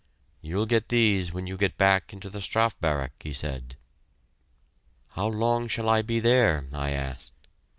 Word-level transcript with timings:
"You'll 0.41 0.65
get 0.65 0.89
these 0.89 1.31
when 1.31 1.45
you 1.45 1.57
get 1.57 1.75
into 2.09 2.31
the 2.31 2.41
Strafe 2.41 2.75
Barrack," 2.79 3.21
he 3.21 3.31
said. 3.31 3.77
"How 5.09 5.27
long 5.27 5.67
shall 5.67 5.87
I 5.89 6.01
be 6.01 6.19
there?" 6.19 6.65
I 6.73 6.89
asked. 6.89 7.33